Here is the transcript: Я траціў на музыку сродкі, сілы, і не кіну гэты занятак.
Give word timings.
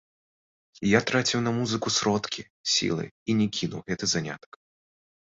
Я 0.91 0.99
траціў 1.11 1.43
на 1.49 1.53
музыку 1.59 1.87
сродкі, 1.97 2.41
сілы, 2.79 3.05
і 3.29 3.39
не 3.45 3.51
кіну 3.59 3.77
гэты 3.91 4.05
занятак. 4.19 4.51